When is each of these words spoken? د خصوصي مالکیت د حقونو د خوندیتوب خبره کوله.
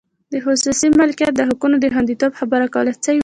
د 0.33 0.35
خصوصي 0.45 0.87
مالکیت 0.99 1.33
د 1.35 1.41
حقونو 1.49 1.75
د 1.79 1.85
خوندیتوب 1.93 2.31
خبره 2.39 2.65
کوله. 2.73 2.91